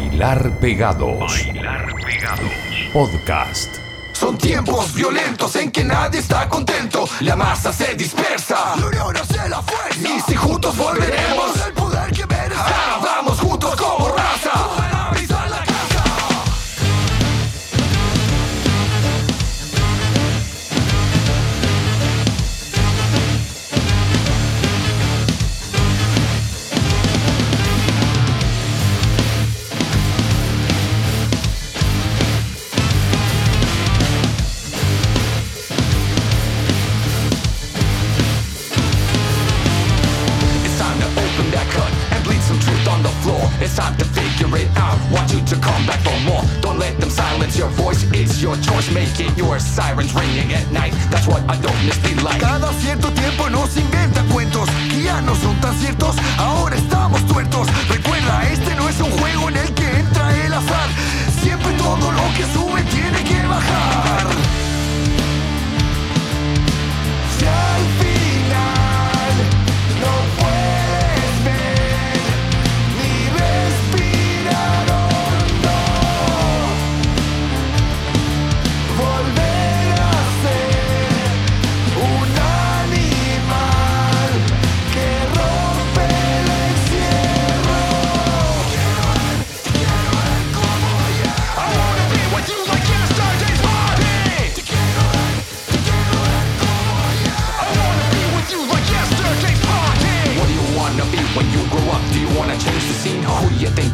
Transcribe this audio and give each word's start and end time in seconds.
Bailar 0.00 0.50
Pegados. 0.60 1.18
Bailar 1.18 1.94
Pegados. 2.02 2.52
Podcast. 2.90 3.76
Son 4.12 4.38
tiempos 4.38 4.94
violentos 4.94 5.54
en 5.56 5.70
que 5.70 5.84
nadie 5.84 6.20
está 6.20 6.48
contento. 6.48 7.06
La 7.20 7.36
masa 7.36 7.70
se 7.70 7.94
dispersa. 7.96 8.76
La 8.76 8.86
unión 8.86 9.14
hace 9.14 9.46
la 9.46 9.60
fuerza. 9.60 10.08
Y 10.08 10.20
si 10.22 10.34
juntos 10.34 10.74
volveremos 10.78 11.79
your 47.56 47.68
voice. 47.70 48.04
It's 48.12 48.40
your 48.40 48.56
choice. 48.56 48.90
Make 48.92 49.18
it 49.20 49.36
your 49.36 49.58
sirens 49.58 50.12
ringing 50.14 50.52
at 50.52 50.70
night. 50.70 50.92
That's 51.10 51.26
what 51.26 51.42
a 51.44 51.56
darkness 51.60 51.98
be 51.98 52.14
like. 52.22 52.40
Cada 52.40 52.72
cierto 52.74 53.10
tiempo 53.12 53.48
nos 53.48 53.76
inventa 53.76 54.22
cuentos 54.32 54.68
que 54.90 55.02
ya 55.02 55.20
no 55.20 55.34
son 55.34 55.56
tan 55.60 55.74
ciertos. 55.78 56.16
Ahora 56.38 56.76
estamos 56.76 57.24
tuertos. 57.26 57.68
Recuerda, 57.88 58.48
este 58.50 58.74
no 58.76 58.88
es 58.88 59.00
un 59.00 59.10
juego 59.18 59.48
en 59.48 59.56
el 59.56 59.74
que 59.74 59.88
entra 59.98 60.44
el 60.44 60.52
azar. 60.52 60.88
Siempre 61.42 61.72
todo 61.74 62.12
lo 62.12 62.22
que 62.36 62.44
sube 62.52 62.82
tiene 62.82 63.24
que 63.24 63.46
bajar. 63.46 64.69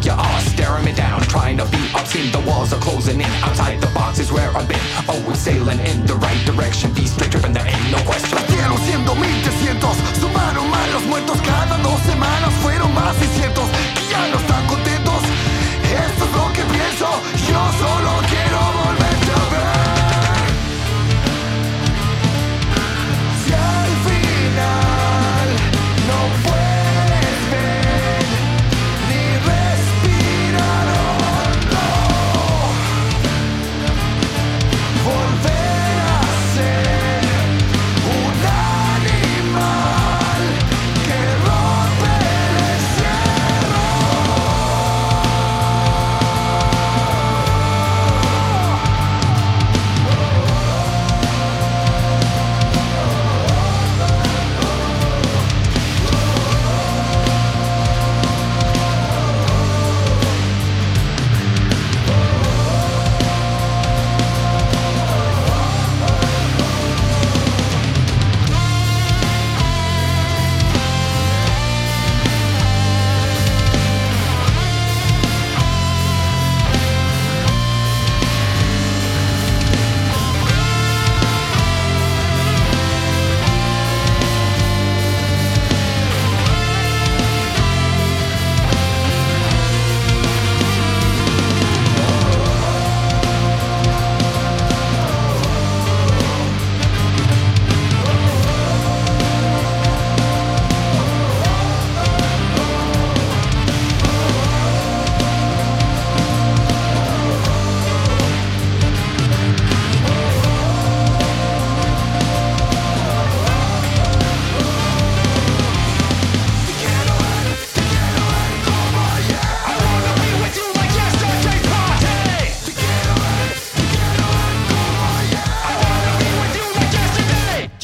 You 0.05 0.13
are? 0.13 0.41
Staring 0.41 0.85
me 0.85 0.93
down, 0.93 1.21
trying 1.23 1.57
to 1.59 1.65
be 1.67 1.83
obscene. 1.95 2.31
The 2.33 2.41
walls 2.41 2.73
are 2.73 2.81
closing 2.81 3.21
in. 3.21 3.31
Outside 3.47 3.81
the 3.81 3.91
box 3.95 4.19
is 4.19 4.33
where 4.33 4.51
I've 4.57 4.69
been. 4.69 4.81
Always 5.09 5.39
sailing 5.39 5.81
in 5.81 6.07
the 6.07 6.15
right 6.17 6.43
direction. 6.47 6.93
Be 6.93 7.07
straight 7.07 7.31
driven, 7.31 7.53
there 7.53 7.67
ain't 7.67 7.91
no 7.91 8.03
question. 8.05 8.37
1300, 8.39 9.07
sumaron 10.21 10.36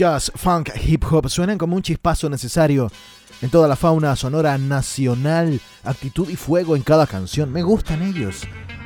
Jazz, 0.03 0.33
funk, 0.35 0.71
hip 0.85 1.05
hop 1.09 1.29
suenan 1.29 1.57
como 1.57 1.77
un 1.77 1.83
chispazo 1.83 2.29
necesario 2.29 2.91
en 3.41 3.51
toda 3.51 3.69
la 3.69 3.77
fauna 3.77 4.17
sonora 4.17 4.59
nacional, 4.59 5.61
actitud 5.85 6.29
y 6.29 6.35
fuego 6.35 6.75
en 6.75 6.83
cada 6.83 7.07
canción. 7.07 7.53
Me 7.53 7.63
gustan 7.63 8.03
ellos. 8.03 8.43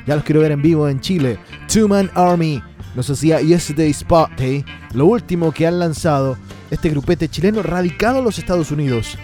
Ya 0.07 0.15
los 0.15 0.25
quiero 0.25 0.43
ver 0.43 0.53
en 0.53 0.61
vivo 0.61 0.91
en 0.91 1.01
Chile. 1.01 1.39
Two 1.73 1.89
Man 1.89 2.11
Army 2.15 2.63
nos 2.95 3.09
hacía 3.09 3.41
Yesterday's 3.41 4.05
Party, 4.05 4.63
lo 4.93 5.07
último 5.07 5.53
que 5.53 5.67
han 5.67 5.79
lanzado 5.79 6.37
este 6.71 6.91
grupete 6.91 7.31
chileno 7.31 7.63
radicado 7.63 8.19
en 8.19 8.25
los 8.25 8.39
Estados 8.39 8.71
Unidos. 8.71 9.17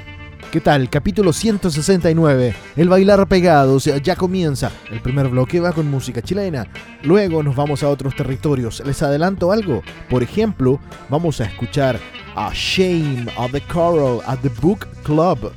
¿Qué 0.53 0.61
tal? 0.61 0.91
Capítulo 0.91 1.33
169. 1.33 2.55
El 2.77 2.91
bailar 2.91 3.27
pegados 3.27 3.87
ya 4.03 4.17
comienza. 4.17 4.71
El 4.91 5.01
primer 5.01 5.29
bloque 5.29 5.61
va 5.61 5.73
con 5.73 5.91
música 5.91 6.21
chilena. 6.21 6.67
Luego 7.05 7.43
nos 7.43 7.57
vamos 7.57 7.83
a 7.83 7.89
otros 7.89 8.15
territorios. 8.15 8.83
¿Les 8.85 9.03
adelanto 9.03 9.51
algo? 9.51 9.83
Por 10.11 10.23
ejemplo, 10.23 10.79
vamos 11.09 11.41
a 11.41 11.47
escuchar 11.47 11.99
a 12.37 12.51
Shame 12.53 13.29
of 13.39 13.51
the 13.53 13.63
Coral 13.63 14.21
at 14.27 14.41
the 14.41 14.51
Book 14.61 14.87
Club. 15.05 15.53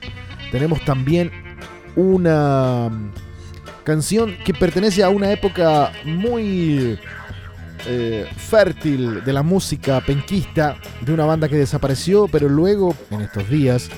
Tenemos 0.50 0.80
también 0.86 1.30
una 1.98 2.90
canción 3.84 4.38
que 4.46 4.54
pertenece 4.54 5.04
a 5.04 5.10
una 5.10 5.30
época 5.30 5.92
muy 6.06 6.98
eh, 7.86 8.30
fértil 8.38 9.26
de 9.26 9.34
la 9.34 9.44
música 9.44 10.00
penquista 10.00 10.78
de 11.02 11.14
una 11.14 11.26
banda 11.26 11.50
que 11.50 11.58
desapareció, 11.58 12.30
pero 12.30 12.48
luego, 12.48 12.96
en 13.12 13.20
estos 13.20 13.50
días, 13.50 13.90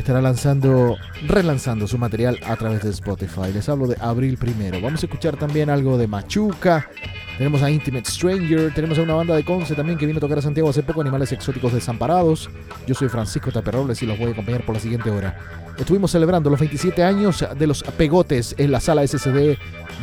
estará 0.00 0.20
lanzando, 0.20 0.96
relanzando 1.26 1.86
su 1.86 1.98
material 1.98 2.38
a 2.46 2.56
través 2.56 2.82
de 2.82 2.90
Spotify. 2.90 3.52
Les 3.52 3.68
hablo 3.68 3.86
de 3.86 3.96
abril 4.00 4.36
primero. 4.38 4.80
Vamos 4.80 5.02
a 5.02 5.06
escuchar 5.06 5.36
también 5.36 5.70
algo 5.70 5.98
de 5.98 6.06
Machuca, 6.06 6.88
tenemos 7.36 7.62
a 7.62 7.70
Intimate 7.70 8.10
Stranger, 8.10 8.72
tenemos 8.74 8.98
a 8.98 9.02
una 9.02 9.14
banda 9.14 9.36
de 9.36 9.44
Conce 9.44 9.74
también 9.74 9.98
que 9.98 10.06
vino 10.06 10.18
a 10.18 10.20
tocar 10.20 10.38
a 10.38 10.42
Santiago 10.42 10.68
hace 10.68 10.82
poco, 10.82 11.00
Animales 11.00 11.30
Exóticos 11.32 11.72
Desamparados. 11.72 12.50
Yo 12.86 12.94
soy 12.94 13.08
Francisco 13.08 13.52
Taperrobles 13.52 14.02
y 14.02 14.06
los 14.06 14.18
voy 14.18 14.28
a 14.28 14.32
acompañar 14.32 14.64
por 14.64 14.74
la 14.74 14.80
siguiente 14.80 15.10
hora. 15.10 15.38
Estuvimos 15.78 16.10
celebrando 16.10 16.50
los 16.50 16.58
27 16.58 17.04
años 17.04 17.44
de 17.56 17.66
los 17.66 17.82
Pegotes 17.82 18.54
en 18.58 18.72
la 18.72 18.80
sala 18.80 19.06
SSD 19.06 19.56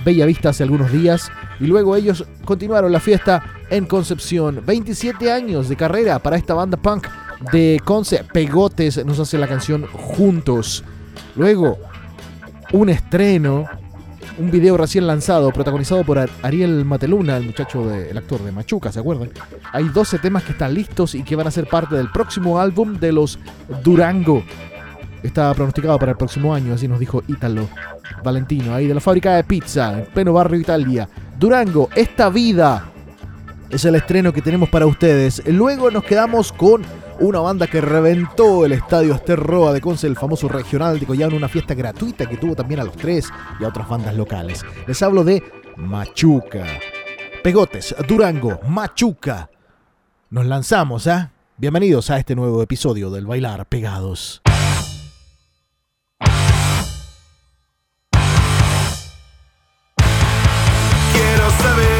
Bella 0.05 0.25
Vista 0.25 0.49
hace 0.49 0.63
algunos 0.63 0.91
días 0.91 1.29
y 1.59 1.65
luego 1.65 1.95
ellos 1.95 2.25
continuaron 2.45 2.91
la 2.91 2.99
fiesta 2.99 3.43
en 3.69 3.85
Concepción. 3.85 4.61
27 4.65 5.31
años 5.31 5.67
de 5.67 5.75
carrera 5.75 6.19
para 6.19 6.37
esta 6.37 6.53
banda 6.53 6.77
punk 6.77 7.07
de 7.51 7.81
Conce. 7.83 8.23
Pegotes 8.23 9.05
nos 9.05 9.19
hace 9.19 9.37
la 9.37 9.47
canción 9.47 9.85
Juntos. 9.87 10.83
Luego, 11.35 11.77
un 12.73 12.89
estreno 12.89 13.65
un 14.37 14.51
video 14.51 14.75
recién 14.75 15.07
lanzado 15.07 15.51
protagonizado 15.51 16.03
por 16.03 16.29
Ariel 16.41 16.83
Mateluna, 16.83 17.37
el 17.37 17.45
muchacho, 17.45 17.93
el 17.93 18.17
actor 18.17 18.43
de 18.43 18.51
Machuca, 18.51 18.91
¿se 18.91 18.99
acuerdan? 18.99 19.29
Hay 19.71 19.87
12 19.87 20.19
temas 20.19 20.43
que 20.43 20.51
están 20.51 20.73
listos 20.73 21.15
y 21.15 21.23
que 21.23 21.35
van 21.35 21.47
a 21.47 21.51
ser 21.51 21.67
parte 21.67 21.95
del 21.95 22.11
próximo 22.11 22.59
álbum 22.59 22.99
de 22.99 23.11
los 23.11 23.39
Durango. 23.83 24.43
Está 25.23 25.53
pronosticado 25.53 25.97
para 25.97 26.11
el 26.11 26.17
próximo 26.17 26.53
año, 26.53 26.73
así 26.73 26.87
nos 26.87 26.99
dijo 26.99 27.23
Ítalo 27.27 27.67
Valentino, 28.23 28.73
ahí 28.73 28.87
de 28.87 28.93
la 28.93 28.99
fábrica 28.99 29.35
de 29.35 29.43
pizza, 29.43 29.99
en 29.99 30.05
pleno 30.05 30.33
barrio 30.33 30.59
Italia. 30.59 31.07
Durango, 31.39 31.89
esta 31.95 32.29
vida 32.29 32.91
es 33.69 33.85
el 33.85 33.95
estreno 33.95 34.33
que 34.33 34.41
tenemos 34.41 34.69
para 34.69 34.85
ustedes. 34.85 35.41
Luego 35.47 35.89
nos 35.91 36.03
quedamos 36.03 36.51
con 36.51 36.83
una 37.19 37.39
banda 37.39 37.67
que 37.67 37.81
reventó 37.81 38.65
el 38.65 38.73
estadio 38.73 39.13
Esther 39.13 39.39
Roa 39.39 39.73
de 39.73 39.81
Conce, 39.81 40.07
el 40.07 40.15
famoso 40.15 40.47
regional 40.47 40.99
de 40.99 41.05
Collado, 41.05 41.31
en 41.31 41.37
una 41.37 41.47
fiesta 41.47 41.73
gratuita 41.73 42.25
que 42.27 42.37
tuvo 42.37 42.55
también 42.55 42.79
a 42.79 42.83
los 42.83 42.95
tres 42.95 43.29
y 43.59 43.63
a 43.63 43.67
otras 43.67 43.87
bandas 43.87 44.15
locales. 44.15 44.65
Les 44.87 45.01
hablo 45.01 45.23
de 45.23 45.43
Machuca. 45.77 46.65
Pegotes, 47.43 47.95
Durango, 48.07 48.59
Machuca. 48.67 49.49
Nos 50.29 50.45
lanzamos, 50.45 51.07
¿ah? 51.07 51.31
Bienvenidos 51.57 52.09
a 52.09 52.17
este 52.17 52.35
nuevo 52.35 52.61
episodio 52.61 53.09
del 53.09 53.25
Bailar 53.25 53.65
Pegados. 53.67 54.41
Quiero 61.13 61.49
saber 61.61 61.94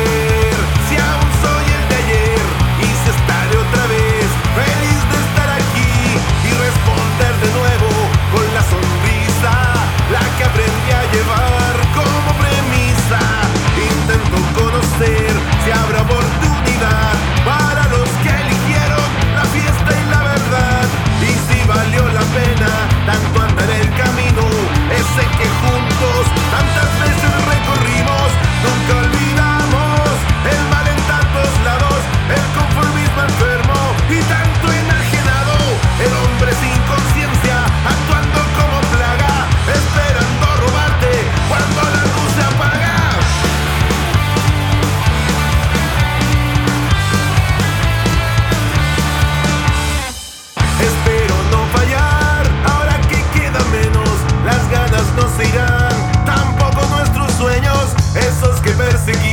esos 58.38 58.60
que 58.60 58.72
persiguen. 58.72 59.25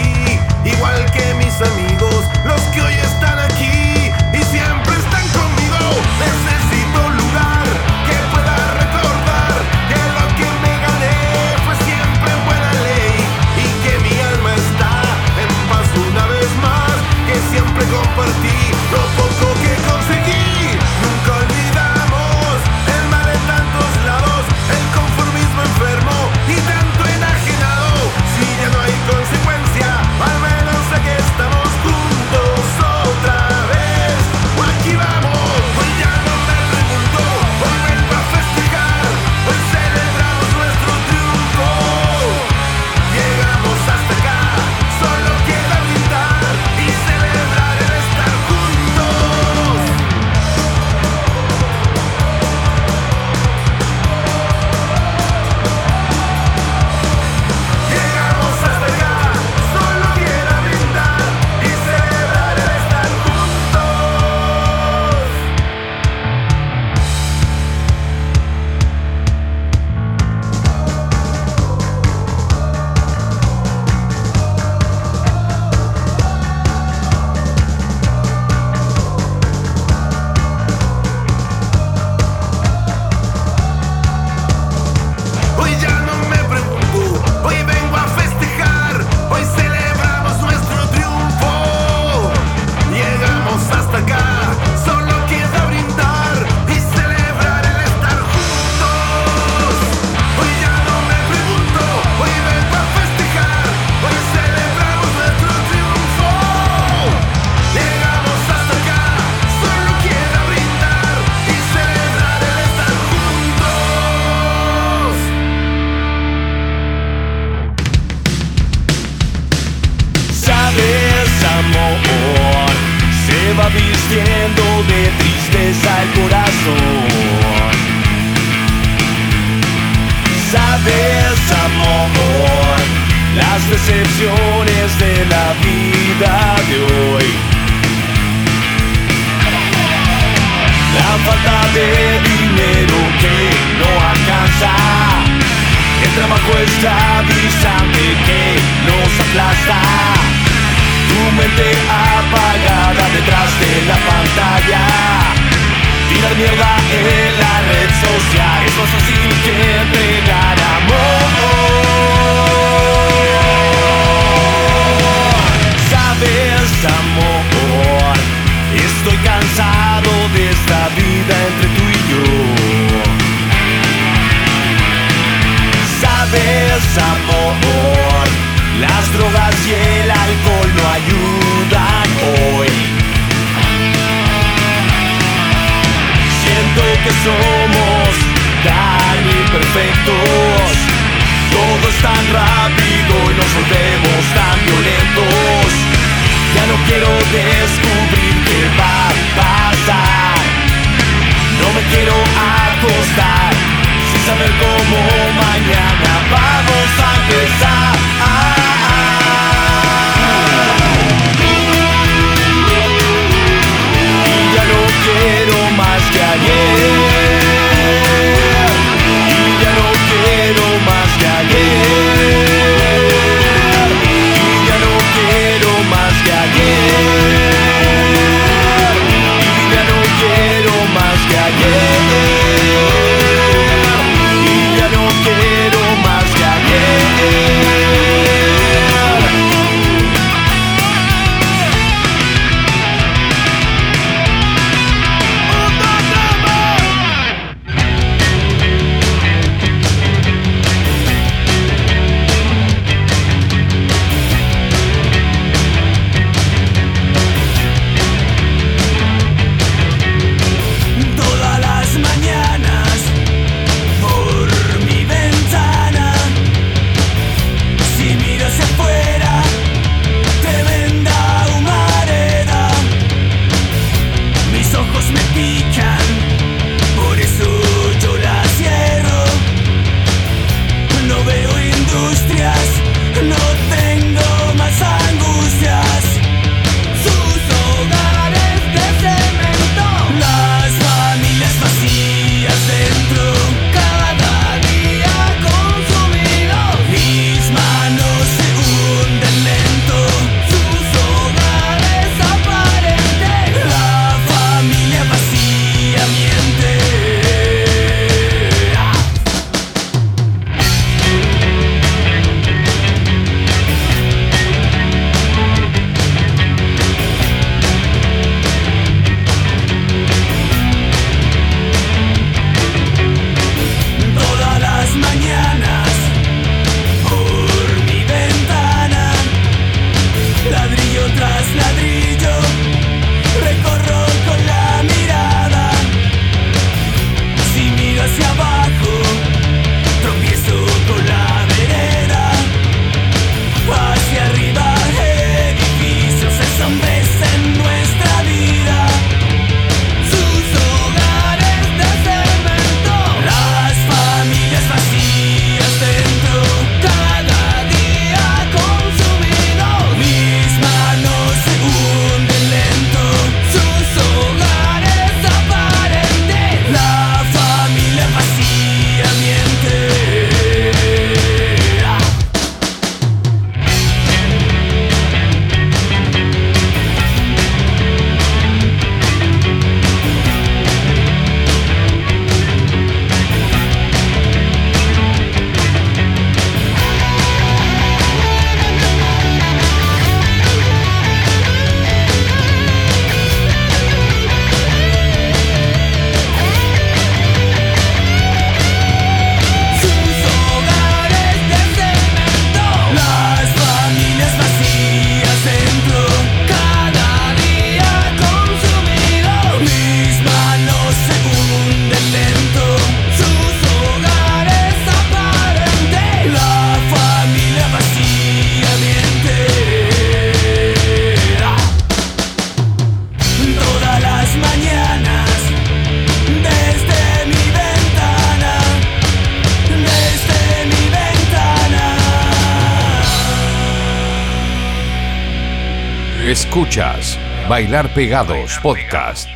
Escuchas 436.52 437.18
Bailar 437.48 437.94
Pegados 437.94 438.58
Podcast. 438.62 439.26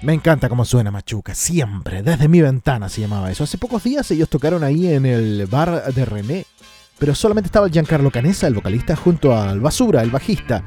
Me 0.00 0.14
encanta 0.14 0.48
cómo 0.48 0.64
suena 0.64 0.90
Machuca, 0.90 1.34
siempre, 1.34 2.02
desde 2.02 2.28
mi 2.28 2.40
ventana 2.40 2.88
se 2.88 3.02
llamaba 3.02 3.30
eso. 3.30 3.44
Hace 3.44 3.58
pocos 3.58 3.84
días 3.84 4.10
ellos 4.10 4.30
tocaron 4.30 4.64
ahí 4.64 4.90
en 4.90 5.04
el 5.04 5.44
bar 5.44 5.92
de 5.92 6.04
René, 6.06 6.46
pero 6.98 7.14
solamente 7.14 7.48
estaba 7.48 7.68
Giancarlo 7.68 8.10
Canesa, 8.10 8.46
el 8.46 8.54
vocalista, 8.54 8.96
junto 8.96 9.36
al 9.36 9.60
Basura, 9.60 10.00
el 10.00 10.08
bajista, 10.08 10.64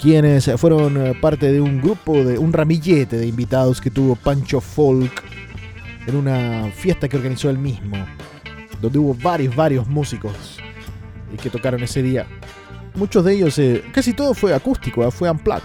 quienes 0.00 0.48
fueron 0.56 1.04
eh, 1.04 1.14
parte 1.20 1.50
de 1.50 1.60
un 1.60 1.82
grupo, 1.82 2.22
de 2.22 2.38
un 2.38 2.52
ramillete 2.52 3.16
de 3.16 3.26
invitados 3.26 3.80
que 3.80 3.90
tuvo 3.90 4.14
Pancho 4.14 4.60
Folk 4.60 5.24
en 6.06 6.14
una 6.14 6.70
fiesta 6.72 7.08
que 7.08 7.16
organizó 7.16 7.50
él 7.50 7.58
mismo, 7.58 7.96
donde 8.80 9.00
hubo 9.00 9.14
varios, 9.14 9.56
varios 9.56 9.88
músicos 9.88 10.60
que 11.42 11.50
tocaron 11.50 11.82
ese 11.82 12.02
día. 12.02 12.24
Muchos 12.96 13.24
de 13.24 13.34
ellos, 13.34 13.58
eh, 13.58 13.84
casi 13.92 14.14
todo 14.14 14.34
fue 14.34 14.54
acústico, 14.54 15.04
¿ah? 15.04 15.10
fue 15.10 15.30
Unplugged. 15.30 15.62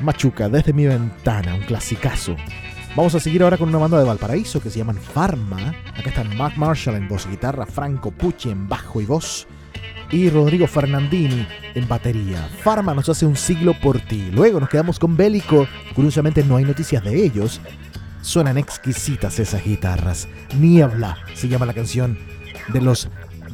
Machuca, 0.00 0.48
desde 0.48 0.72
mi 0.72 0.86
ventana, 0.86 1.54
un 1.54 1.62
clasicazo. 1.62 2.34
Vamos 2.96 3.14
a 3.14 3.20
seguir 3.20 3.42
ahora 3.42 3.58
con 3.58 3.68
una 3.68 3.78
banda 3.78 3.98
de 3.98 4.04
Valparaíso 4.04 4.60
que 4.60 4.70
se 4.70 4.78
llaman 4.78 4.96
Pharma. 4.96 5.74
Acá 5.96 6.08
están 6.08 6.36
Mark 6.36 6.54
Marshall 6.56 6.96
en 6.96 7.08
voz 7.08 7.26
y 7.26 7.30
guitarra, 7.30 7.66
Franco 7.66 8.10
Pucci 8.10 8.50
en 8.50 8.68
bajo 8.68 9.00
y 9.00 9.04
voz 9.04 9.46
y 10.10 10.30
Rodrigo 10.30 10.66
Fernandini 10.66 11.46
en 11.74 11.88
batería. 11.88 12.48
Pharma 12.62 12.94
nos 12.94 13.08
hace 13.08 13.26
un 13.26 13.36
siglo 13.36 13.74
por 13.74 14.00
ti. 14.00 14.30
Luego 14.32 14.60
nos 14.60 14.68
quedamos 14.68 14.98
con 14.98 15.16
Bélico. 15.16 15.66
Curiosamente 15.94 16.44
no 16.44 16.56
hay 16.56 16.64
noticias 16.64 17.02
de 17.02 17.24
ellos. 17.24 17.60
Suenan 18.22 18.56
exquisitas 18.56 19.38
esas 19.38 19.64
guitarras. 19.64 20.28
Niebla 20.58 21.18
se 21.34 21.48
llama 21.48 21.66
la 21.66 21.74
canción 21.74 22.18
de 22.72 22.80
los 22.80 23.08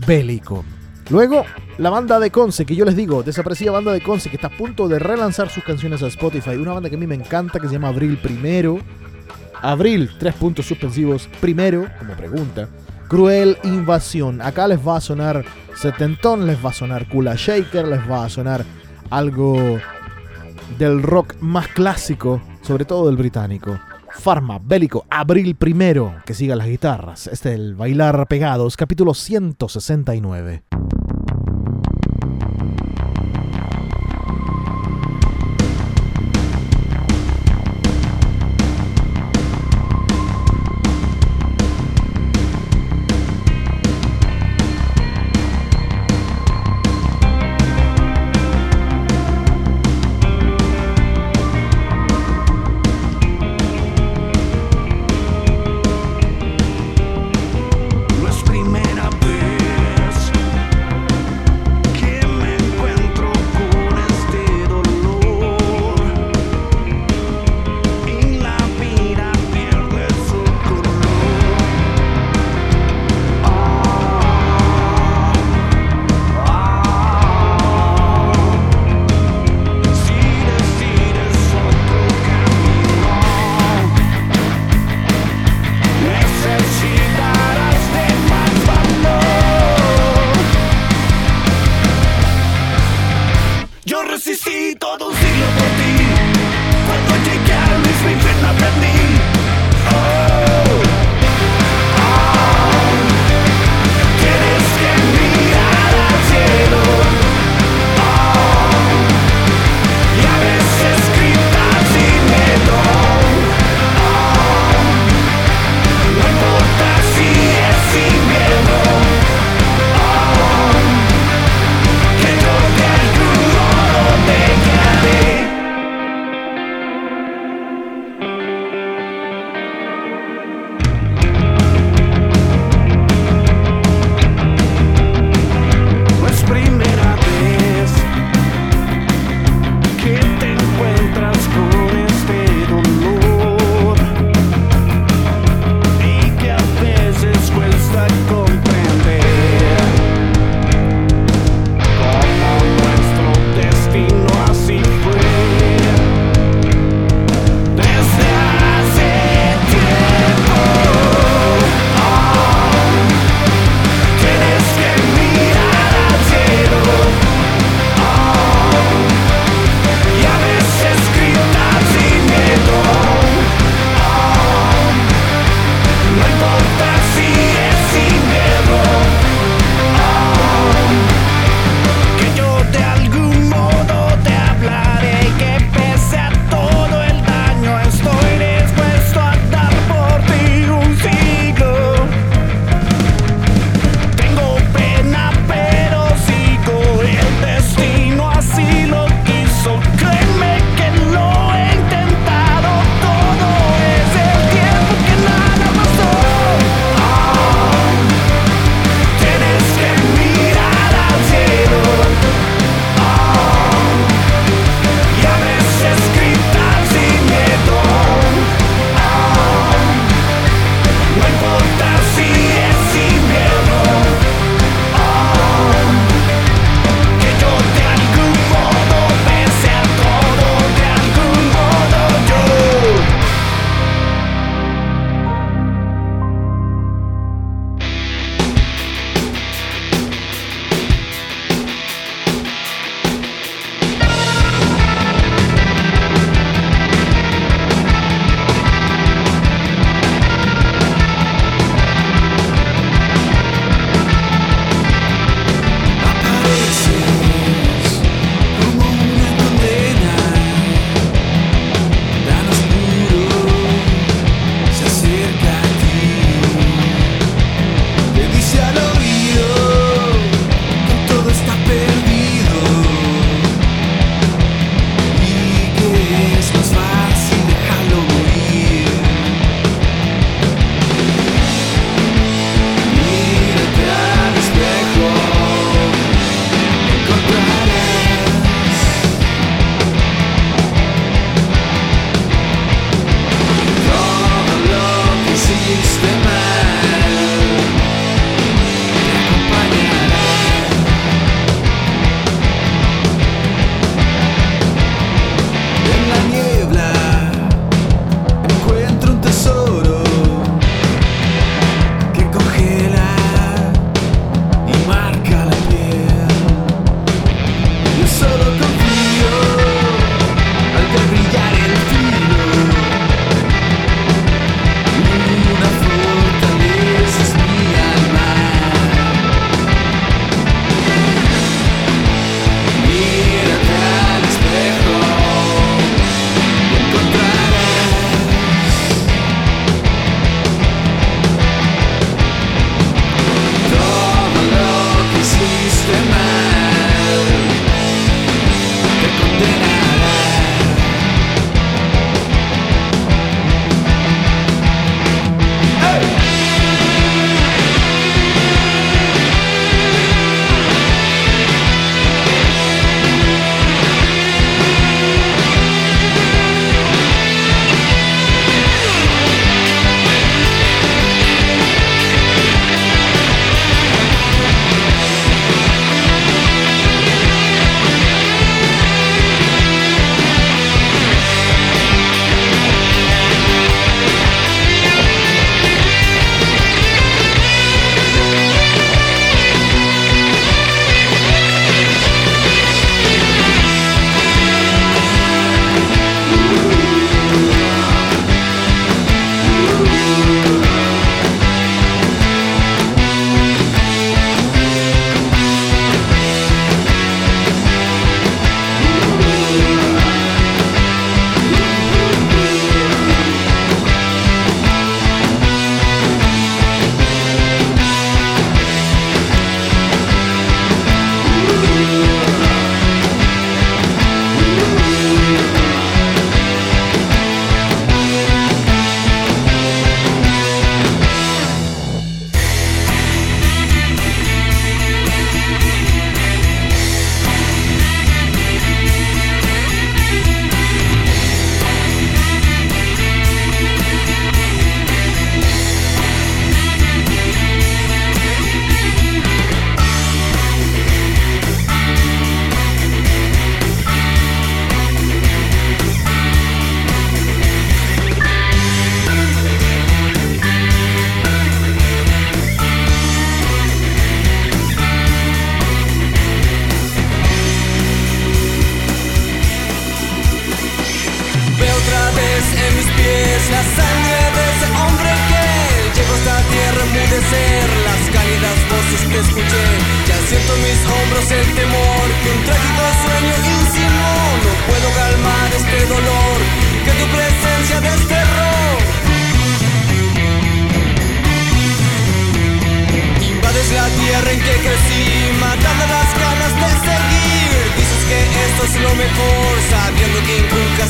Bélico. 0.06 0.64
Luego, 1.10 1.44
la 1.78 1.90
banda 1.90 2.20
de 2.20 2.30
Conce, 2.30 2.64
que 2.64 2.76
yo 2.76 2.84
les 2.84 2.94
digo, 2.94 3.24
desaparecida 3.24 3.72
banda 3.72 3.92
de 3.92 4.00
Conce, 4.00 4.30
que 4.30 4.36
está 4.36 4.46
a 4.46 4.56
punto 4.56 4.86
de 4.86 5.00
relanzar 5.00 5.50
sus 5.50 5.64
canciones 5.64 6.02
a 6.04 6.06
Spotify. 6.06 6.50
Una 6.50 6.74
banda 6.74 6.88
que 6.88 6.94
a 6.94 6.98
mí 6.98 7.06
me 7.06 7.16
encanta, 7.16 7.58
que 7.58 7.66
se 7.66 7.74
llama 7.74 7.88
Abril 7.88 8.16
Primero. 8.16 8.78
Abril, 9.60 10.10
tres 10.20 10.34
puntos 10.34 10.66
suspensivos. 10.66 11.28
Primero, 11.40 11.88
como 11.98 12.14
pregunta. 12.14 12.68
Cruel 13.08 13.58
Invasión. 13.64 14.40
Acá 14.40 14.68
les 14.68 14.78
va 14.78 14.98
a 14.98 15.00
sonar 15.00 15.44
setentón, 15.74 16.46
les 16.46 16.64
va 16.64 16.70
a 16.70 16.74
sonar 16.74 17.08
Kula 17.08 17.34
Shaker, 17.34 17.88
les 17.88 18.08
va 18.08 18.24
a 18.24 18.28
sonar 18.28 18.64
algo 19.10 19.80
del 20.78 21.02
rock 21.02 21.34
más 21.40 21.66
clásico, 21.68 22.40
sobre 22.62 22.84
todo 22.84 23.06
del 23.06 23.16
británico. 23.16 23.80
Farma, 24.12 24.58
Bélico, 24.62 25.06
Abril 25.08 25.54
primero, 25.54 26.14
que 26.26 26.34
sigan 26.34 26.58
las 26.58 26.66
guitarras. 26.66 27.26
Este 27.26 27.50
es 27.50 27.54
el 27.54 27.74
Bailar 27.74 28.26
Pegados, 28.28 28.76
capítulo 28.76 29.14
169. 29.14 30.62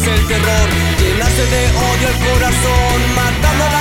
Inculcas 0.00 0.06
el 0.06 0.26
terror. 0.26 0.68
Llenaste 0.98 1.46
de 1.46 1.66
odio 1.68 2.08
el 2.08 2.18
corazón, 2.32 3.14
matando 3.14 3.64
la 3.70 3.79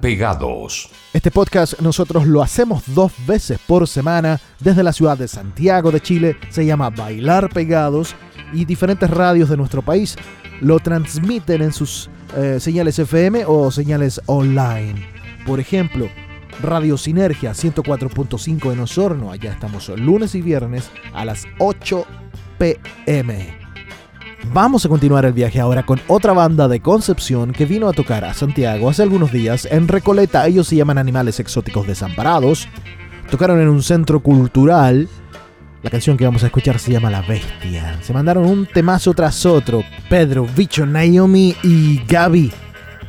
Pegados. 0.00 0.88
Este 1.12 1.30
podcast 1.30 1.80
nosotros 1.80 2.26
lo 2.26 2.42
hacemos 2.42 2.82
dos 2.86 3.12
veces 3.26 3.58
por 3.66 3.86
semana 3.86 4.40
desde 4.58 4.82
la 4.82 4.92
ciudad 4.92 5.18
de 5.18 5.28
Santiago 5.28 5.90
de 5.90 6.00
Chile. 6.00 6.36
Se 6.48 6.64
llama 6.64 6.90
Bailar 6.90 7.50
Pegados 7.50 8.14
y 8.52 8.64
diferentes 8.64 9.10
radios 9.10 9.50
de 9.50 9.56
nuestro 9.56 9.82
país 9.82 10.16
lo 10.60 10.78
transmiten 10.78 11.62
en 11.62 11.72
sus 11.72 12.08
eh, 12.36 12.58
señales 12.60 12.98
FM 12.98 13.44
o 13.46 13.70
señales 13.70 14.20
online. 14.26 15.06
Por 15.46 15.60
ejemplo, 15.60 16.08
Radio 16.62 16.96
Sinergia 16.96 17.52
104.5 17.52 18.72
en 18.72 18.80
Osorno. 18.80 19.30
Allá 19.30 19.52
estamos 19.52 19.88
lunes 19.90 20.34
y 20.34 20.42
viernes 20.42 20.90
a 21.12 21.24
las 21.24 21.44
8 21.58 22.06
pm. 22.58 23.65
Vamos 24.52 24.86
a 24.86 24.88
continuar 24.88 25.24
el 25.24 25.32
viaje 25.32 25.60
ahora 25.60 25.84
con 25.84 26.00
otra 26.08 26.32
banda 26.32 26.68
de 26.68 26.80
Concepción 26.80 27.52
que 27.52 27.66
vino 27.66 27.88
a 27.88 27.92
tocar 27.92 28.24
a 28.24 28.32
Santiago 28.32 28.88
hace 28.88 29.02
algunos 29.02 29.30
días 29.32 29.66
en 29.70 29.86
Recoleta. 29.86 30.46
Ellos 30.46 30.68
se 30.68 30.76
llaman 30.76 30.98
Animales 30.98 31.40
Exóticos 31.40 31.86
Desamparados. 31.86 32.68
Tocaron 33.30 33.60
en 33.60 33.68
un 33.68 33.82
centro 33.82 34.20
cultural. 34.20 35.08
La 35.82 35.90
canción 35.90 36.16
que 36.16 36.24
vamos 36.24 36.42
a 36.42 36.46
escuchar 36.46 36.78
se 36.78 36.92
llama 36.92 37.10
La 37.10 37.22
Bestia. 37.22 37.98
Se 38.02 38.12
mandaron 38.12 38.46
un 38.46 38.66
temazo 38.66 39.12
tras 39.14 39.44
otro. 39.44 39.84
Pedro, 40.08 40.46
Bicho, 40.56 40.86
Naomi 40.86 41.54
y 41.62 42.02
Gaby, 42.06 42.50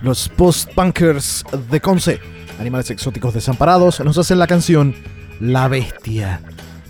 los 0.02 0.30
post-punkers 0.30 1.46
de 1.70 1.80
Conce. 1.80 2.20
Animales 2.60 2.90
Exóticos 2.92 3.34
Desamparados 3.34 4.00
nos 4.02 4.18
hacen 4.18 4.40
la 4.40 4.48
canción 4.48 4.96
La 5.40 5.68
Bestia. 5.68 6.42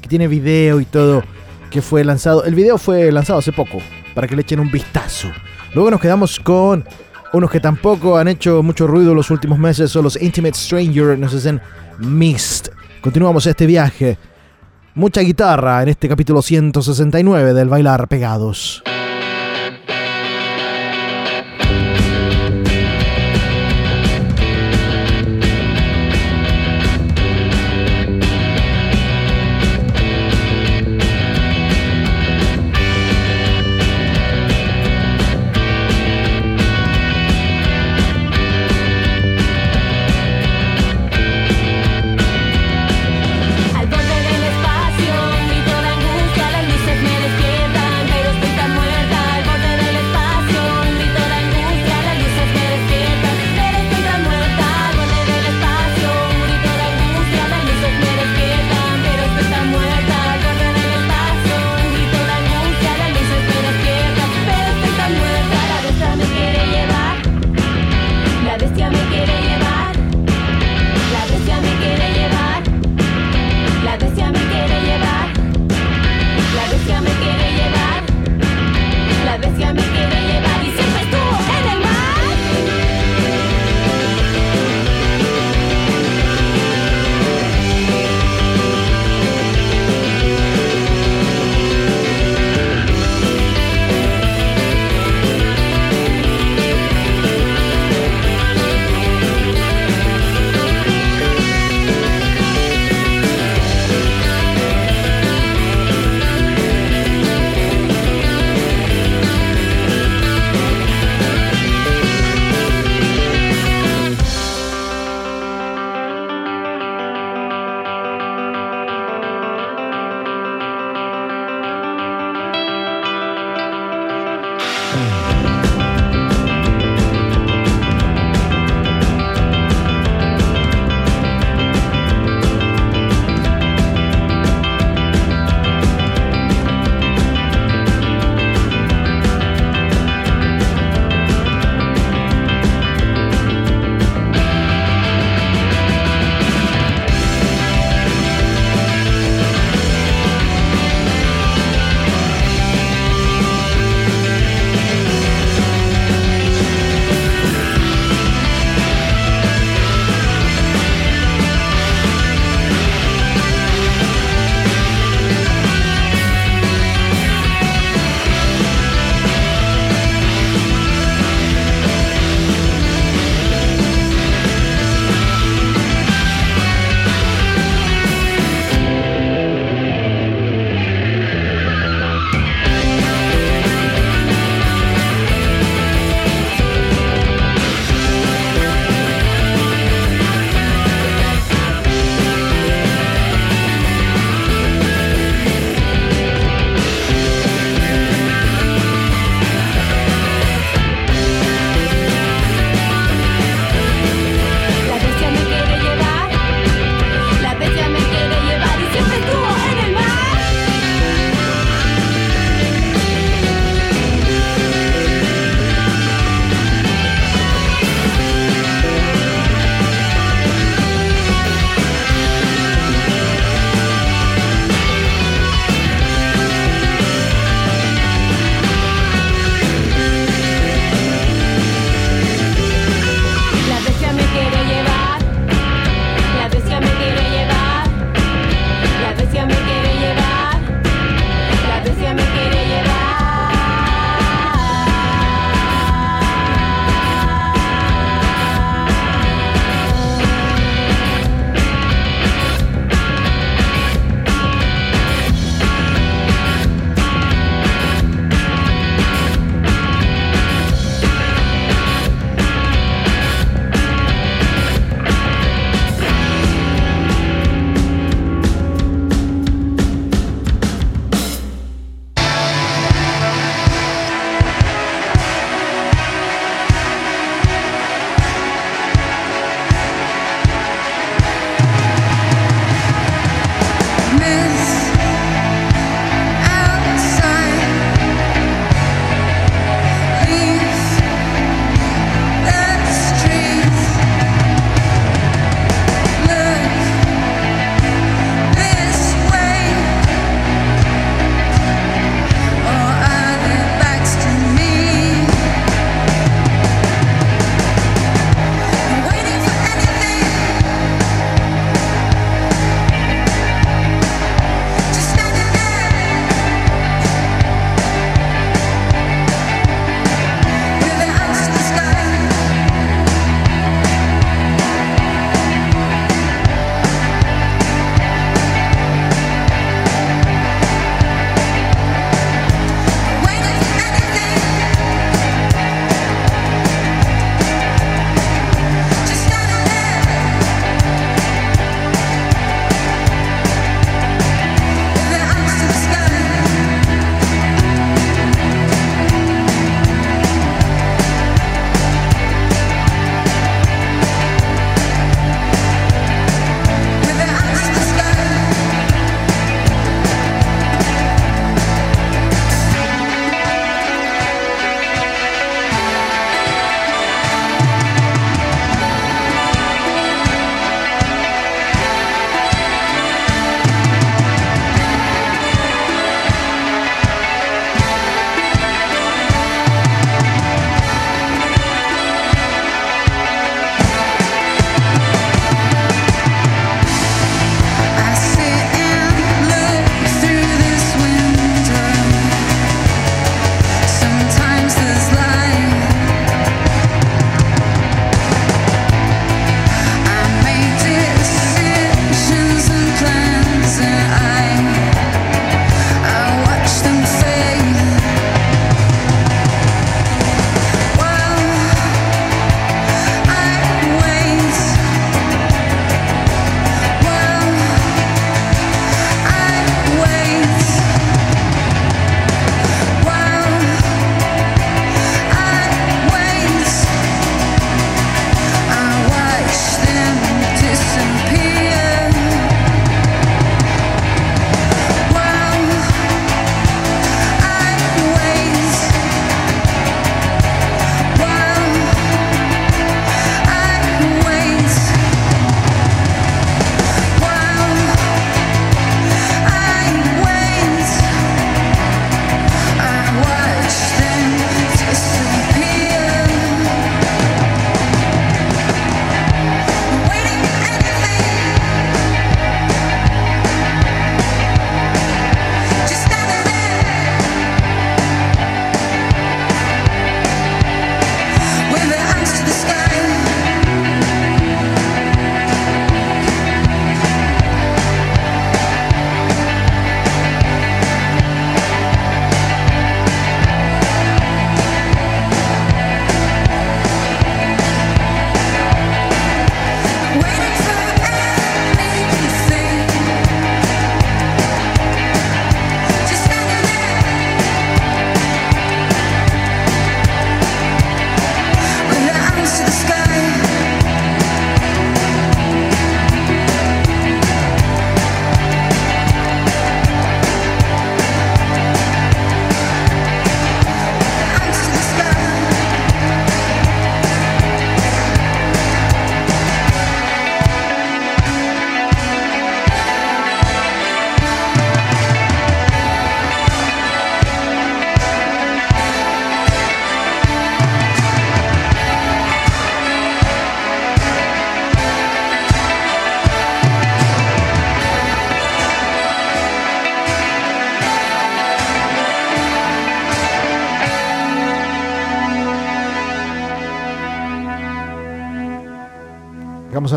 Que 0.01 0.07
tiene 0.07 0.27
video 0.27 0.79
y 0.79 0.85
todo. 0.85 1.23
Que 1.69 1.81
fue 1.81 2.03
lanzado. 2.03 2.43
El 2.45 2.55
video 2.55 2.77
fue 2.77 3.11
lanzado 3.11 3.39
hace 3.39 3.51
poco 3.51 3.79
para 4.17 4.27
que 4.27 4.35
le 4.35 4.41
echen 4.41 4.59
un 4.59 4.71
vistazo. 4.71 5.27
Luego 5.75 5.91
nos 5.91 6.01
quedamos 6.01 6.39
con 6.39 6.83
unos 7.33 7.51
que 7.51 7.59
tampoco 7.59 8.17
han 8.17 8.27
hecho 8.27 8.63
mucho 8.63 8.87
ruido 8.87 9.13
los 9.13 9.29
últimos 9.29 9.59
meses, 9.59 9.91
son 9.91 10.05
los 10.05 10.19
Intimate 10.19 10.57
Stranger, 10.57 11.19
nos 11.19 11.35
hacen 11.35 11.61
Mist. 11.99 12.69
Continuamos 12.99 13.45
este 13.45 13.67
viaje. 13.67 14.17
Mucha 14.95 15.21
guitarra 15.21 15.83
en 15.83 15.89
este 15.89 16.09
capítulo 16.09 16.41
169 16.41 17.53
del 17.53 17.69
Bailar 17.69 18.07
Pegados. 18.07 18.81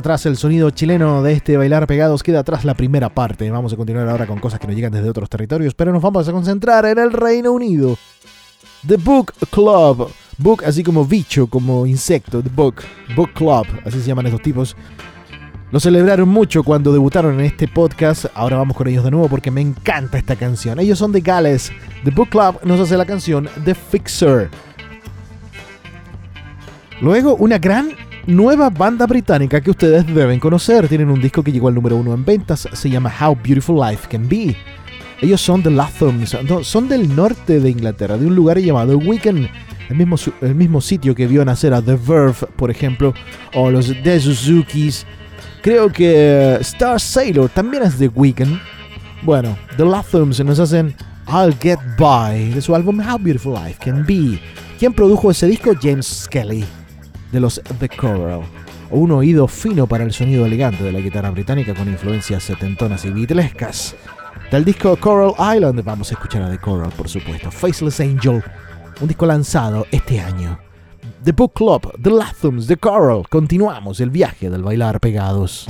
Atrás 0.00 0.26
el 0.26 0.36
sonido 0.36 0.70
chileno 0.70 1.22
de 1.22 1.32
este 1.32 1.56
bailar 1.56 1.86
pegados, 1.86 2.22
queda 2.22 2.40
atrás 2.40 2.64
la 2.64 2.74
primera 2.74 3.08
parte. 3.08 3.50
Vamos 3.50 3.72
a 3.72 3.76
continuar 3.76 4.08
ahora 4.08 4.26
con 4.26 4.40
cosas 4.40 4.58
que 4.58 4.66
nos 4.66 4.74
llegan 4.74 4.92
desde 4.92 5.08
otros 5.08 5.28
territorios, 5.28 5.74
pero 5.74 5.92
nos 5.92 6.02
vamos 6.02 6.28
a 6.28 6.32
concentrar 6.32 6.84
en 6.86 6.98
el 6.98 7.12
Reino 7.12 7.52
Unido. 7.52 7.96
The 8.86 8.96
Book 8.96 9.32
Club. 9.50 10.10
Book 10.38 10.64
así 10.64 10.82
como 10.82 11.04
bicho, 11.04 11.46
como 11.46 11.86
insecto. 11.86 12.42
The 12.42 12.48
Book. 12.48 12.82
Book 13.14 13.32
Club, 13.34 13.66
así 13.84 14.00
se 14.00 14.08
llaman 14.08 14.26
estos 14.26 14.42
tipos. 14.42 14.76
Lo 15.70 15.78
celebraron 15.78 16.28
mucho 16.28 16.64
cuando 16.64 16.92
debutaron 16.92 17.38
en 17.38 17.46
este 17.46 17.68
podcast. 17.68 18.26
Ahora 18.34 18.56
vamos 18.56 18.76
con 18.76 18.88
ellos 18.88 19.04
de 19.04 19.12
nuevo 19.12 19.28
porque 19.28 19.52
me 19.52 19.60
encanta 19.60 20.18
esta 20.18 20.34
canción. 20.34 20.80
Ellos 20.80 20.98
son 20.98 21.12
de 21.12 21.20
Gales. 21.20 21.70
The 22.04 22.10
Book 22.10 22.30
Club 22.30 22.58
nos 22.64 22.80
hace 22.80 22.96
la 22.96 23.04
canción 23.04 23.48
The 23.64 23.74
Fixer. 23.74 24.50
Luego, 27.00 27.36
una 27.36 27.58
gran 27.58 27.90
nueva 28.26 28.70
banda 28.70 29.06
británica 29.06 29.60
que 29.60 29.70
ustedes 29.70 30.06
deben 30.06 30.40
conocer. 30.40 30.88
Tienen 30.88 31.10
un 31.10 31.20
disco 31.20 31.42
que 31.42 31.52
llegó 31.52 31.68
al 31.68 31.74
número 31.74 31.96
uno 31.96 32.14
en 32.14 32.24
ventas. 32.24 32.68
Se 32.72 32.90
llama 32.90 33.12
How 33.20 33.36
Beautiful 33.36 33.80
Life 33.80 34.08
Can 34.08 34.28
Be. 34.28 34.56
Ellos 35.20 35.40
son 35.40 35.62
The 35.62 35.70
Lathams. 35.70 36.36
Son 36.62 36.88
del 36.88 37.14
norte 37.14 37.60
de 37.60 37.70
Inglaterra, 37.70 38.16
de 38.16 38.26
un 38.26 38.34
lugar 38.34 38.58
llamado 38.58 38.98
Wigan. 38.98 39.48
El 39.88 39.96
mismo, 39.96 40.16
el 40.40 40.54
mismo 40.54 40.80
sitio 40.80 41.14
que 41.14 41.26
vio 41.26 41.44
nacer 41.44 41.74
a 41.74 41.82
The 41.82 41.96
Verve, 41.96 42.46
por 42.56 42.70
ejemplo, 42.70 43.12
o 43.54 43.70
los 43.70 43.88
The 44.02 44.20
Suzukis. 44.20 45.04
Creo 45.62 45.90
que 45.90 46.56
Star 46.60 47.00
Sailor 47.00 47.50
también 47.50 47.82
es 47.82 47.98
de 47.98 48.08
Wigan. 48.08 48.60
Bueno, 49.22 49.56
The 49.76 49.84
Lathams 49.84 50.42
nos 50.44 50.58
hacen 50.58 50.94
I'll 51.28 51.54
Get 51.60 51.78
By 51.98 52.52
de 52.52 52.62
su 52.62 52.74
álbum 52.74 53.00
How 53.00 53.18
Beautiful 53.18 53.54
Life 53.54 53.78
Can 53.84 54.06
Be. 54.06 54.40
¿Quién 54.78 54.94
produjo 54.94 55.30
ese 55.30 55.46
disco? 55.46 55.72
James 55.82 56.06
Skelly 56.06 56.64
de 57.32 57.40
los 57.40 57.60
The 57.78 57.88
Coral. 57.88 58.42
Un 58.90 59.12
oído 59.12 59.46
fino 59.46 59.86
para 59.86 60.04
el 60.04 60.12
sonido 60.12 60.46
elegante 60.46 60.82
de 60.82 60.92
la 60.92 61.00
guitarra 61.00 61.30
británica 61.30 61.74
con 61.74 61.88
influencias 61.88 62.42
setentonas 62.42 63.04
y 63.04 63.10
beatlescas. 63.10 63.94
Del 64.50 64.64
disco 64.64 64.96
Coral 64.96 65.34
Island 65.56 65.84
vamos 65.84 66.10
a 66.10 66.14
escuchar 66.14 66.42
a 66.42 66.50
The 66.50 66.58
Coral, 66.58 66.90
por 66.90 67.08
supuesto. 67.08 67.50
Faceless 67.50 68.00
Angel, 68.00 68.42
un 69.00 69.08
disco 69.08 69.26
lanzado 69.26 69.86
este 69.90 70.20
año. 70.20 70.58
The 71.24 71.32
Book 71.32 71.52
Club, 71.54 71.92
The 72.02 72.10
Lathums, 72.10 72.66
The 72.66 72.76
Coral. 72.76 73.28
Continuamos 73.28 74.00
el 74.00 74.10
viaje 74.10 74.50
del 74.50 74.62
bailar 74.62 74.98
pegados. 75.00 75.66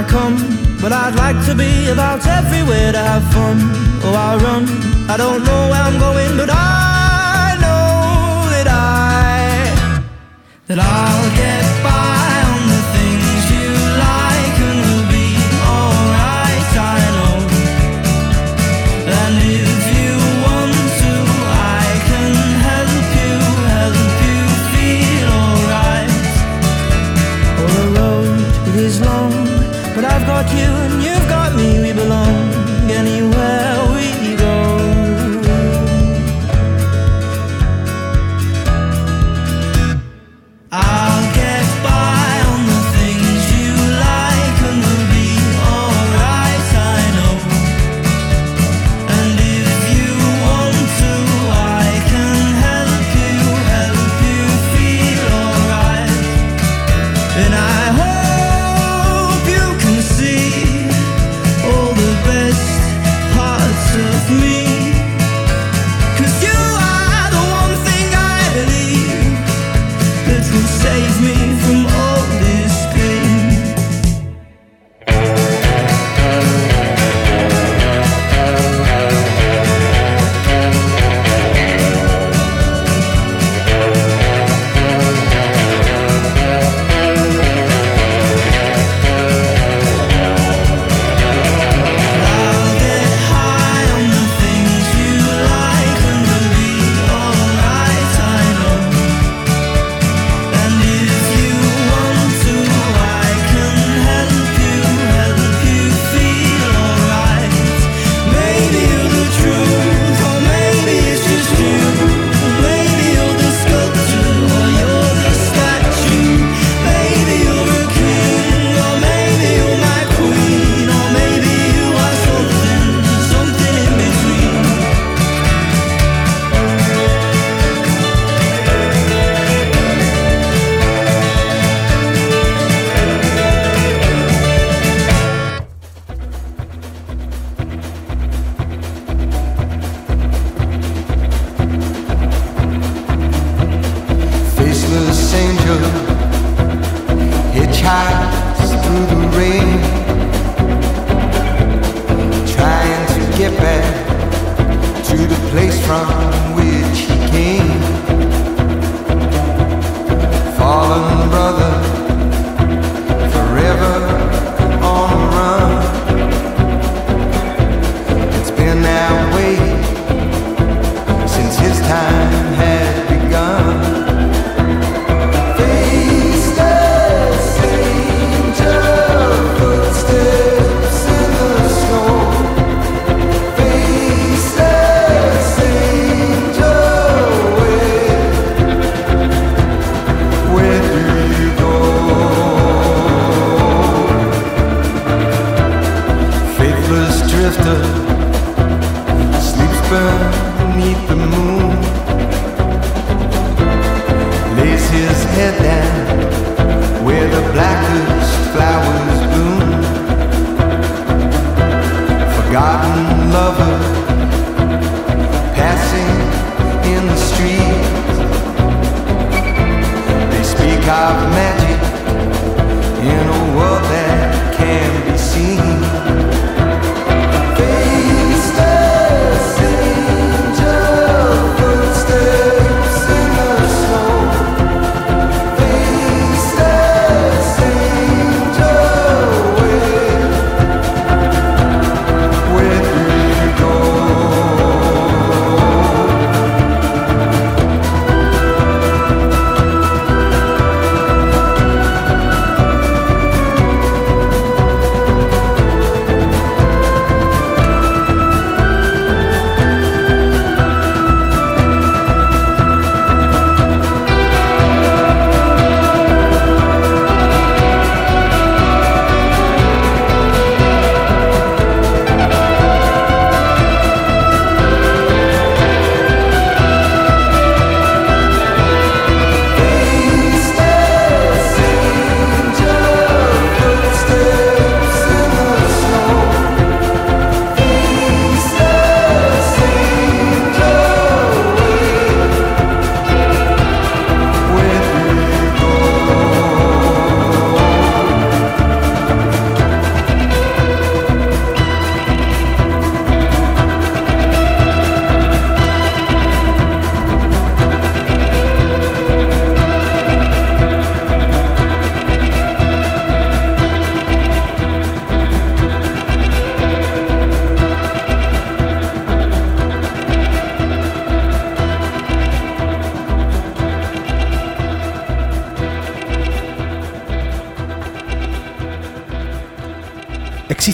I 0.00 0.04
come, 0.08 0.36
but 0.80 0.92
I'd 0.92 1.14
like 1.14 1.44
to 1.44 1.54
be 1.54 1.90
about 1.90 2.26
everywhere 2.26 2.90
to 2.90 2.98
have 2.98 3.22
fun. 3.34 3.58
Oh, 4.02 4.14
I 4.16 4.36
run, 4.36 4.64
I 5.10 5.18
don't 5.18 5.44
know 5.44 5.68
where 5.68 5.82
I'm 5.82 5.98
going, 5.98 6.38
but 6.38 6.48
I 6.50 7.58
know 7.60 8.48
that 8.54 8.66
I, 8.66 10.02
that 10.68 10.78
I'll 10.78 11.36
get 11.36 11.84
by. 11.84 12.09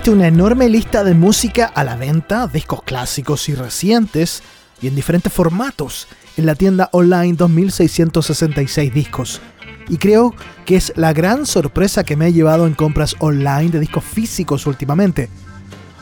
Una 0.09 0.29
enorme 0.29 0.69
lista 0.69 1.03
de 1.03 1.15
música 1.15 1.67
a 1.67 1.83
la 1.83 1.97
venta, 1.97 2.47
discos 2.47 2.85
clásicos 2.85 3.49
y 3.49 3.57
recientes, 3.57 4.45
y 4.81 4.87
en 4.87 4.95
diferentes 4.95 5.33
formatos, 5.33 6.07
en 6.37 6.47
la 6.47 6.55
tienda 6.55 6.89
online 6.93 7.33
2666 7.33 8.95
discos. 8.95 9.41
Y 9.89 9.97
creo 9.97 10.33
que 10.65 10.77
es 10.77 10.93
la 10.95 11.13
gran 11.13 11.45
sorpresa 11.45 12.05
que 12.05 12.15
me 12.15 12.29
he 12.29 12.33
llevado 12.33 12.69
en 12.69 12.75
compras 12.75 13.17
online 13.19 13.71
de 13.71 13.81
discos 13.81 14.05
físicos 14.05 14.69
últimamente. 14.69 15.29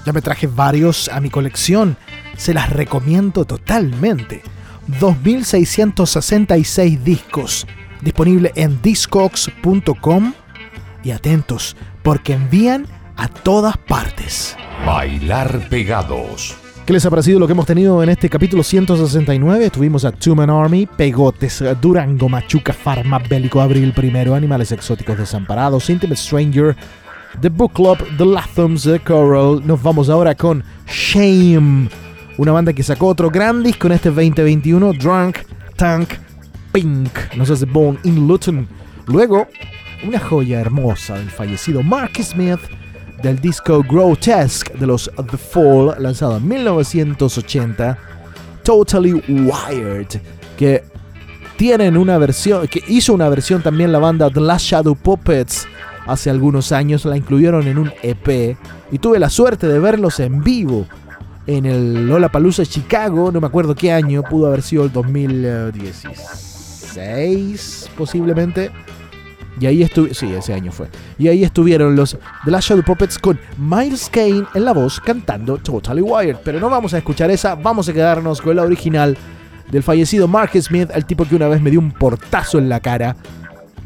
Ya 0.04 0.12
me 0.12 0.20
traje 0.20 0.48
varios 0.48 1.08
a 1.08 1.18
mi 1.20 1.30
colección, 1.30 1.96
se 2.36 2.52
las 2.52 2.68
recomiendo 2.68 3.46
totalmente. 3.46 4.42
2666 5.00 7.02
discos, 7.02 7.66
disponible 8.02 8.52
en 8.54 8.82
discogs.com 8.82 10.34
y 11.02 11.10
atentos, 11.10 11.74
porque 12.02 12.34
envían 12.34 12.86
a 13.16 13.28
todas 13.28 13.76
partes. 13.76 14.56
Bailar 14.86 15.68
pegados. 15.68 16.56
¿Qué 16.86 16.92
les 16.92 17.06
ha 17.06 17.10
parecido 17.10 17.38
lo 17.38 17.46
que 17.46 17.54
hemos 17.54 17.64
tenido 17.64 18.02
en 18.02 18.10
este 18.10 18.28
capítulo 18.28 18.62
169? 18.62 19.70
Tuvimos 19.70 20.04
a 20.04 20.12
Two 20.12 20.34
Man 20.34 20.50
Army, 20.50 20.84
Pegotes, 20.84 21.64
Durango, 21.80 22.28
Machuca, 22.28 22.74
Farma, 22.74 23.18
Bélico, 23.18 23.62
Abril 23.62 23.94
Primero, 23.94 24.34
Animales 24.34 24.70
Exóticos 24.70 25.16
Desamparados, 25.16 25.88
Intimate 25.88 26.20
Stranger, 26.20 26.76
The 27.40 27.48
Book 27.48 27.72
Club, 27.72 27.98
The 28.18 28.26
Lathoms, 28.26 28.82
The 28.82 29.00
Coral. 29.00 29.66
Nos 29.66 29.82
vamos 29.82 30.10
ahora 30.10 30.34
con 30.34 30.62
Shame, 30.86 31.88
una 32.36 32.52
banda 32.52 32.74
que 32.74 32.82
sacó 32.82 33.06
otro 33.06 33.30
gran 33.30 33.62
disco 33.62 33.86
en 33.86 33.94
este 33.94 34.10
2021, 34.10 34.92
Drunk, 34.92 35.38
Tank, 35.76 36.10
Pink. 36.70 37.34
Nos 37.34 37.48
hace 37.48 37.64
Bone 37.64 37.98
in 38.02 38.28
Luton. 38.28 38.68
Luego, 39.06 39.48
una 40.06 40.18
joya 40.18 40.60
hermosa 40.60 41.16
del 41.16 41.30
fallecido 41.30 41.82
Mark 41.82 42.12
Smith 42.22 42.60
del 43.24 43.40
disco 43.40 43.82
Grotesque 43.82 44.72
de 44.78 44.86
los 44.86 45.10
The 45.30 45.38
Fall, 45.38 45.94
lanzado 45.98 46.36
en 46.36 46.46
1980, 46.46 47.96
Totally 48.62 49.14
Wired, 49.28 50.08
que 50.58 50.84
tienen 51.56 51.96
una 51.96 52.18
versión, 52.18 52.68
que 52.68 52.84
hizo 52.86 53.14
una 53.14 53.30
versión 53.30 53.62
también 53.62 53.92
la 53.92 53.98
banda 53.98 54.28
The 54.28 54.42
Last 54.42 54.66
Shadow 54.66 54.94
Puppets 54.94 55.66
hace 56.06 56.28
algunos 56.28 56.70
años, 56.70 57.06
la 57.06 57.16
incluyeron 57.16 57.66
en 57.66 57.78
un 57.78 57.90
EP 58.02 58.58
y 58.92 58.98
tuve 58.98 59.18
la 59.18 59.30
suerte 59.30 59.68
de 59.68 59.78
verlos 59.78 60.20
en 60.20 60.44
vivo 60.44 60.86
en 61.46 61.64
el 61.64 62.06
Lollapalooza 62.06 62.66
Chicago, 62.66 63.32
no 63.32 63.40
me 63.40 63.46
acuerdo 63.46 63.74
qué 63.74 63.90
año, 63.90 64.22
pudo 64.22 64.48
haber 64.48 64.60
sido 64.60 64.84
el 64.84 64.92
2016 64.92 67.88
posiblemente. 67.96 68.70
Y 69.60 69.66
ahí 69.66 69.82
estuvieron, 69.82 70.14
sí, 70.14 70.32
ese 70.34 70.52
año 70.52 70.72
fue. 70.72 70.88
Y 71.18 71.28
ahí 71.28 71.44
estuvieron 71.44 71.94
los 71.94 72.18
The 72.44 72.50
Last 72.50 72.68
Shadow 72.68 72.84
Puppets 72.84 73.18
con 73.18 73.38
Miles 73.56 74.08
Kane 74.10 74.44
en 74.54 74.64
la 74.64 74.72
voz 74.72 75.00
cantando 75.00 75.58
Totally 75.58 76.02
Wired. 76.02 76.38
Pero 76.44 76.58
no 76.58 76.68
vamos 76.68 76.94
a 76.94 76.98
escuchar 76.98 77.30
esa, 77.30 77.54
vamos 77.54 77.88
a 77.88 77.92
quedarnos 77.92 78.40
con 78.40 78.56
la 78.56 78.62
original 78.62 79.16
del 79.70 79.82
fallecido 79.82 80.28
Mark 80.28 80.50
Smith, 80.60 80.90
el 80.92 81.04
tipo 81.04 81.24
que 81.24 81.36
una 81.36 81.48
vez 81.48 81.60
me 81.60 81.70
dio 81.70 81.80
un 81.80 81.92
portazo 81.92 82.58
en 82.58 82.68
la 82.68 82.80
cara. 82.80 83.16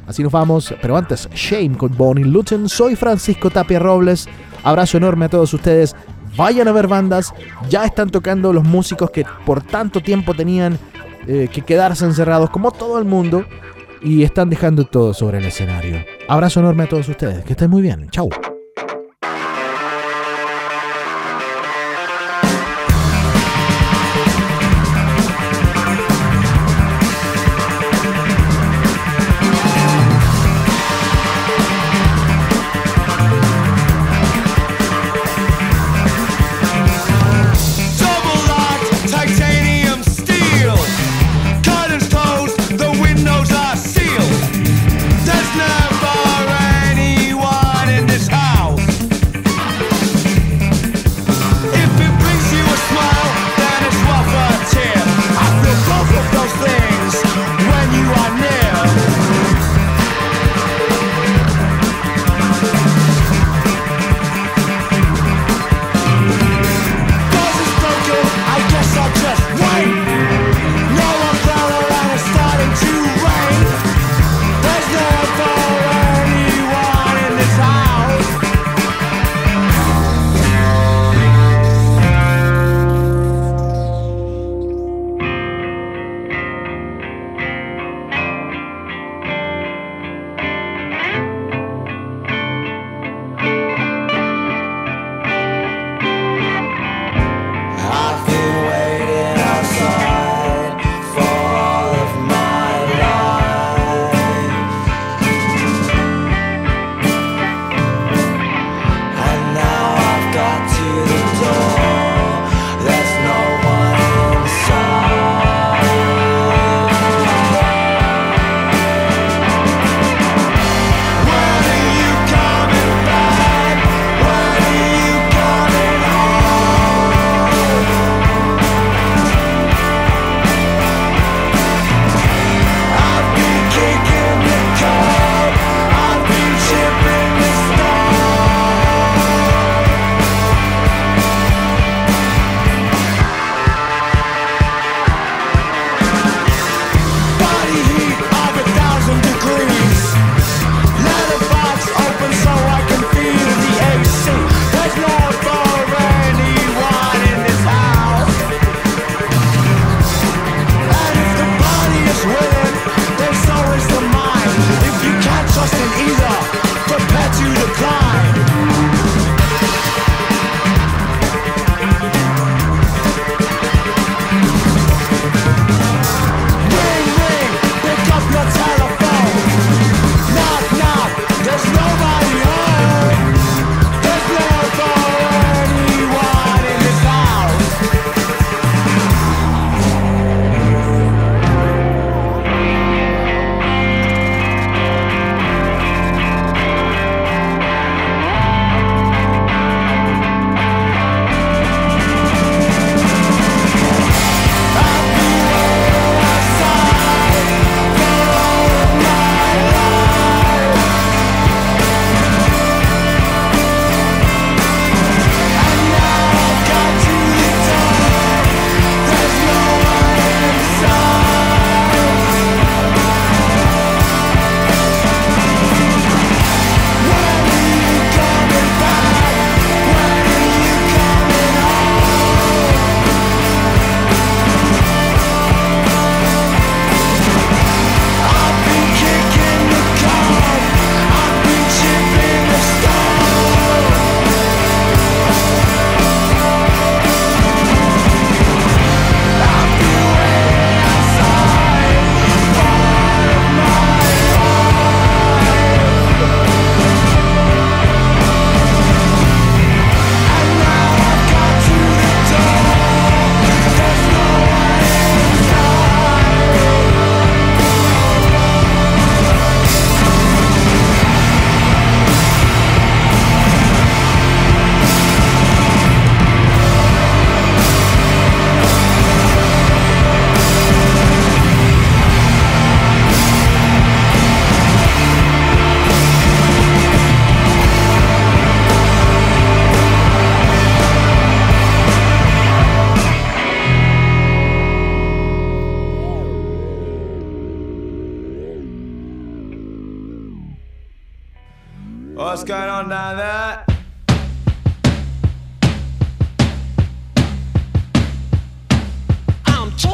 Así 0.06 0.22
nos 0.22 0.32
vamos, 0.32 0.74
pero 0.80 0.96
antes, 0.96 1.28
Shame 1.34 1.76
con 1.76 1.94
Bonnie 1.94 2.24
Luton. 2.24 2.68
Soy 2.68 2.96
Francisco 2.96 3.50
Tapia 3.50 3.78
Robles. 3.78 4.26
Abrazo 4.64 4.96
enorme 4.96 5.26
a 5.26 5.28
todos 5.28 5.52
ustedes. 5.52 5.94
Vayan 6.34 6.66
a 6.68 6.72
ver 6.72 6.88
bandas. 6.88 7.34
Ya 7.68 7.84
están 7.84 8.08
tocando 8.08 8.54
los 8.54 8.64
músicos 8.64 9.10
que 9.10 9.26
por 9.44 9.62
tanto 9.62 10.00
tiempo 10.00 10.32
tenían 10.32 10.78
eh, 11.26 11.48
que 11.52 11.60
quedarse 11.60 12.06
encerrados, 12.06 12.48
como 12.48 12.70
todo 12.70 12.98
el 12.98 13.04
mundo 13.04 13.44
y 14.02 14.22
están 14.22 14.50
dejando 14.50 14.84
todo 14.84 15.14
sobre 15.14 15.38
el 15.38 15.44
escenario. 15.44 16.04
Abrazo 16.28 16.60
enorme 16.60 16.84
a 16.84 16.88
todos 16.88 17.08
ustedes, 17.08 17.44
que 17.44 17.52
estén 17.52 17.70
muy 17.70 17.82
bien. 17.82 18.08
Chau. 18.10 18.28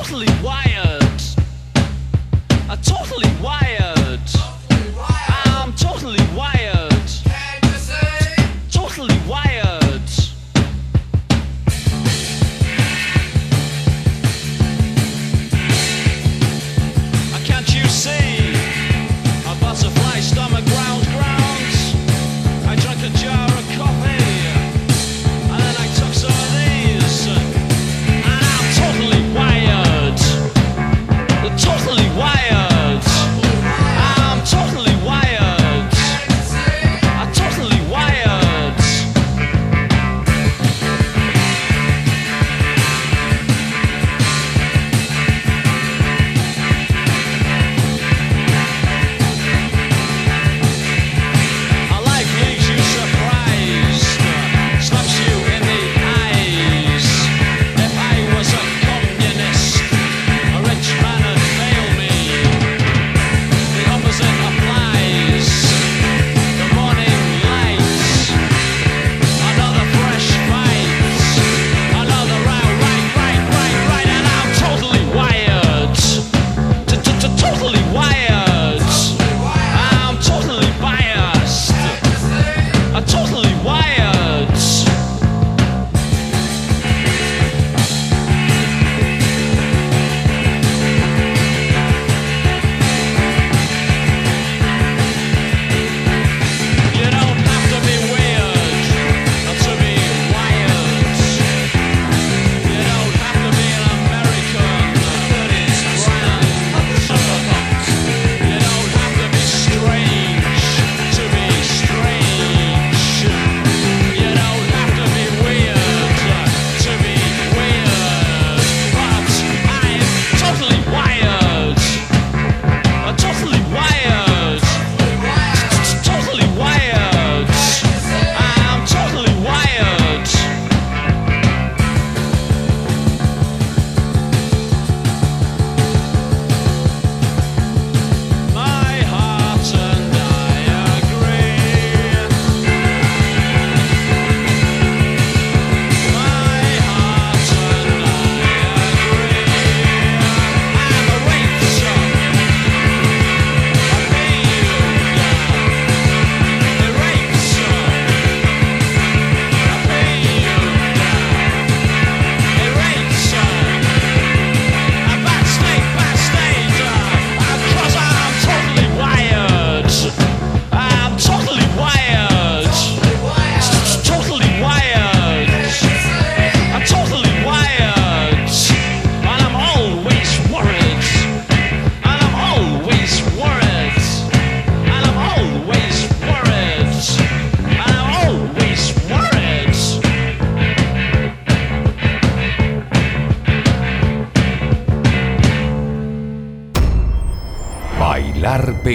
totally 0.05 0.27
wired. 0.43 1.23
I'm 2.69 2.79
totally 2.83 3.31
wired. 3.43 3.64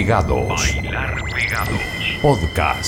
Pegados. 0.00 0.48
Bailar 0.48 1.22
Pegados. 1.24 2.18
Podcast. 2.22 2.79